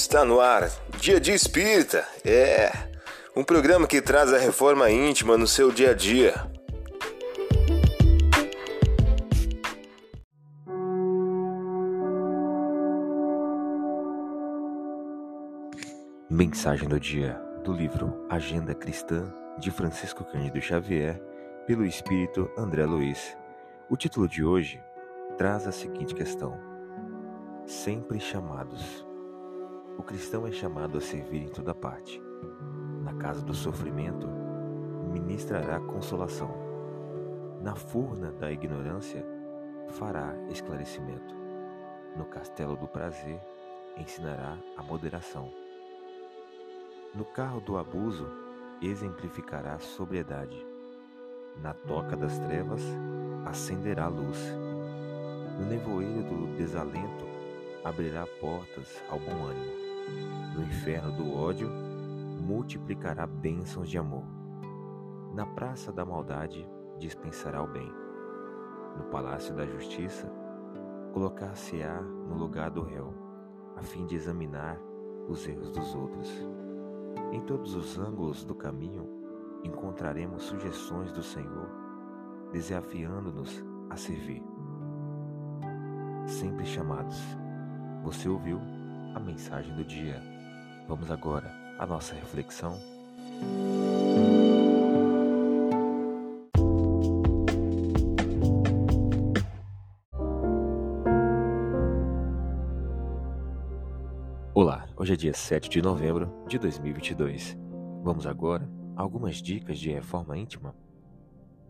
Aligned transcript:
Está 0.00 0.24
no 0.24 0.40
ar, 0.40 0.70
Dia 1.00 1.18
de 1.18 1.32
Espírita. 1.32 2.06
É 2.24 2.70
um 3.34 3.42
programa 3.42 3.84
que 3.84 4.00
traz 4.00 4.32
a 4.32 4.38
reforma 4.38 4.88
íntima 4.88 5.36
no 5.36 5.44
seu 5.44 5.72
dia 5.72 5.90
a 5.90 5.92
dia. 5.92 6.34
Mensagem 16.30 16.88
do 16.88 17.00
dia 17.00 17.34
do 17.64 17.72
livro 17.72 18.24
Agenda 18.30 18.76
Cristã 18.76 19.34
de 19.58 19.72
Francisco 19.72 20.24
Cândido 20.24 20.60
Xavier, 20.60 21.20
pelo 21.66 21.84
espírito 21.84 22.48
André 22.56 22.86
Luiz. 22.86 23.36
O 23.90 23.96
título 23.96 24.28
de 24.28 24.44
hoje 24.44 24.80
traz 25.36 25.66
a 25.66 25.72
seguinte 25.72 26.14
questão: 26.14 26.56
Sempre 27.66 28.20
chamados. 28.20 29.07
O 29.98 30.02
cristão 30.04 30.46
é 30.46 30.52
chamado 30.52 30.96
a 30.96 31.00
servir 31.00 31.42
em 31.42 31.48
toda 31.48 31.74
parte. 31.74 32.22
Na 33.02 33.12
casa 33.14 33.42
do 33.42 33.52
sofrimento, 33.52 34.28
ministrará 35.10 35.80
consolação. 35.80 36.54
Na 37.60 37.74
furna 37.74 38.30
da 38.30 38.50
ignorância, 38.50 39.26
fará 39.88 40.36
esclarecimento. 40.50 41.34
No 42.16 42.24
castelo 42.26 42.76
do 42.76 42.86
prazer, 42.86 43.40
ensinará 43.96 44.56
a 44.76 44.82
moderação. 44.84 45.52
No 47.12 47.24
carro 47.24 47.60
do 47.60 47.76
abuso, 47.76 48.28
exemplificará 48.80 49.80
sobriedade. 49.80 50.64
Na 51.60 51.74
toca 51.74 52.16
das 52.16 52.38
trevas, 52.38 52.82
acenderá 53.44 54.06
luz. 54.06 54.38
No 55.58 55.66
nevoeiro 55.66 56.22
do 56.22 56.56
desalento, 56.56 57.26
abrirá 57.84 58.24
portas 58.40 59.02
ao 59.10 59.18
bom 59.18 59.44
ânimo 59.44 59.87
no 60.54 60.62
inferno 60.62 61.12
do 61.12 61.34
ódio, 61.34 61.70
multiplicará 62.40 63.26
bênçãos 63.26 63.88
de 63.88 63.98
amor. 63.98 64.24
Na 65.34 65.46
praça 65.46 65.92
da 65.92 66.04
maldade, 66.04 66.68
dispensará 66.98 67.62
o 67.62 67.66
bem. 67.66 67.92
No 68.96 69.04
palácio 69.04 69.54
da 69.54 69.64
justiça, 69.66 70.30
colocar-se-á 71.12 72.00
no 72.00 72.34
lugar 72.36 72.70
do 72.70 72.82
réu, 72.82 73.14
a 73.76 73.82
fim 73.82 74.06
de 74.06 74.16
examinar 74.16 74.78
os 75.28 75.46
erros 75.46 75.70
dos 75.70 75.94
outros. 75.94 76.28
Em 77.30 77.40
todos 77.40 77.74
os 77.74 77.98
ângulos 77.98 78.44
do 78.44 78.54
caminho, 78.54 79.08
encontraremos 79.62 80.42
sugestões 80.44 81.12
do 81.12 81.22
Senhor, 81.22 81.68
desafiando-nos 82.52 83.64
a 83.90 83.96
servir. 83.96 84.42
Sempre 86.26 86.64
chamados. 86.64 87.18
Você 88.02 88.28
ouviu? 88.28 88.77
A 89.14 89.20
mensagem 89.20 89.74
do 89.74 89.84
dia. 89.84 90.20
Vamos 90.86 91.10
agora 91.10 91.50
à 91.78 91.86
nossa 91.86 92.14
reflexão. 92.14 92.78
Olá, 104.54 104.88
hoje 104.96 105.12
é 105.12 105.16
dia 105.16 105.34
7 105.34 105.68
de 105.68 105.80
novembro 105.80 106.44
de 106.48 106.58
2022. 106.58 107.56
Vamos 108.02 108.26
agora 108.26 108.68
a 108.96 109.02
algumas 109.02 109.36
dicas 109.36 109.78
de 109.78 109.92
reforma 109.92 110.36
íntima. 110.36 110.74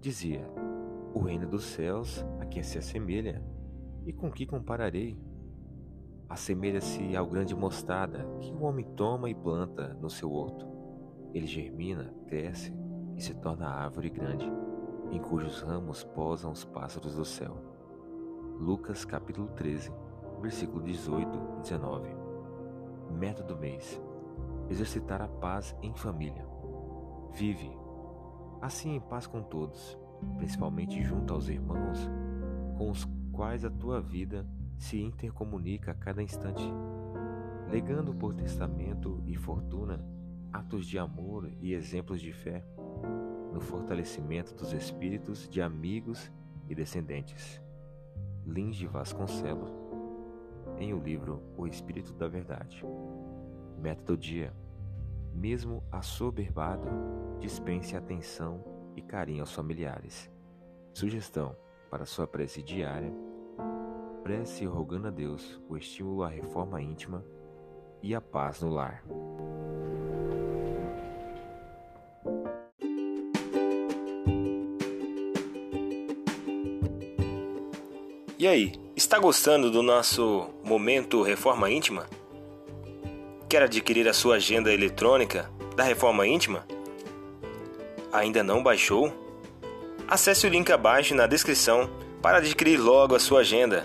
Dizia: 0.00 0.46
O 1.14 1.20
reino 1.20 1.46
dos 1.46 1.64
céus 1.64 2.24
a 2.40 2.46
quem 2.46 2.62
se 2.62 2.78
assemelha, 2.78 3.44
e 4.06 4.12
com 4.12 4.30
que 4.30 4.46
compararei? 4.46 5.29
Assemelha-se 6.30 7.16
ao 7.16 7.26
grande 7.26 7.56
mostarda 7.56 8.24
que 8.40 8.52
o 8.52 8.62
homem 8.62 8.86
toma 8.94 9.28
e 9.28 9.34
planta 9.34 9.94
no 10.00 10.08
seu 10.08 10.32
horto. 10.32 10.64
Ele 11.34 11.46
germina, 11.46 12.14
cresce 12.28 12.72
e 13.16 13.20
se 13.20 13.34
torna 13.34 13.68
árvore 13.68 14.08
grande, 14.08 14.48
em 15.10 15.18
cujos 15.18 15.60
ramos 15.60 16.04
posam 16.04 16.52
os 16.52 16.64
pássaros 16.64 17.16
do 17.16 17.24
céu. 17.24 17.56
Lucas 18.60 19.04
capítulo 19.04 19.48
13, 19.48 19.92
versículo 20.40 20.84
18 20.84 21.36
e 21.58 21.60
19. 21.62 22.08
Método 23.10 23.54
do 23.54 23.60
mês: 23.60 24.00
exercitar 24.68 25.20
a 25.20 25.26
paz 25.26 25.74
em 25.82 25.92
família. 25.94 26.46
Vive 27.32 27.76
assim 28.62 28.94
em 28.94 29.00
paz 29.00 29.26
com 29.26 29.42
todos, 29.42 29.98
principalmente 30.36 31.02
junto 31.02 31.34
aos 31.34 31.48
irmãos 31.48 32.08
com 32.78 32.88
os 32.88 33.04
quais 33.32 33.64
a 33.64 33.70
tua 33.70 34.00
vida 34.00 34.46
se 34.80 34.98
intercomunica 34.98 35.92
a 35.92 35.94
cada 35.94 36.22
instante, 36.22 36.64
legando 37.70 38.14
por 38.14 38.34
testamento 38.34 39.22
e 39.26 39.36
fortuna 39.36 40.02
atos 40.50 40.86
de 40.86 40.98
amor 40.98 41.52
e 41.60 41.74
exemplos 41.74 42.20
de 42.20 42.32
fé 42.32 42.64
no 43.52 43.60
fortalecimento 43.60 44.54
dos 44.54 44.72
espíritos 44.72 45.46
de 45.48 45.60
amigos 45.60 46.32
e 46.66 46.74
descendentes. 46.74 47.60
Lins 48.46 48.74
de 48.74 48.86
Vasconcelos, 48.86 49.70
em 50.78 50.94
o 50.94 50.98
livro 50.98 51.42
O 51.58 51.66
Espírito 51.66 52.14
da 52.14 52.26
Verdade. 52.26 52.82
Método 53.78 54.16
dia. 54.16 54.52
Mesmo 55.34 55.84
assoberbado, 55.92 56.88
dispense 57.38 57.94
atenção 57.94 58.64
e 58.96 59.02
carinho 59.02 59.42
aos 59.42 59.52
familiares. 59.52 60.30
Sugestão 60.94 61.54
para 61.90 62.06
sua 62.06 62.26
prece 62.26 62.62
diária 62.62 63.12
prece 64.30 64.64
rogando 64.64 65.08
a 65.08 65.10
Deus 65.10 65.60
o 65.68 65.76
estímulo 65.76 66.22
à 66.22 66.28
reforma 66.28 66.80
íntima 66.80 67.24
e 68.00 68.14
a 68.14 68.20
paz 68.20 68.60
no 68.60 68.70
lar. 68.70 69.02
E 78.38 78.46
aí, 78.46 78.72
está 78.94 79.18
gostando 79.18 79.68
do 79.68 79.82
nosso 79.82 80.48
momento 80.62 81.24
Reforma 81.24 81.68
Íntima? 81.68 82.06
Quer 83.48 83.64
adquirir 83.64 84.06
a 84.06 84.12
sua 84.12 84.36
agenda 84.36 84.72
eletrônica 84.72 85.50
da 85.74 85.82
Reforma 85.82 86.24
Íntima? 86.24 86.64
Ainda 88.12 88.44
não 88.44 88.62
baixou? 88.62 89.12
Acesse 90.06 90.46
o 90.46 90.50
link 90.50 90.70
abaixo 90.70 91.16
na 91.16 91.26
descrição 91.26 91.90
para 92.22 92.38
adquirir 92.38 92.76
logo 92.76 93.16
a 93.16 93.18
sua 93.18 93.40
agenda 93.40 93.84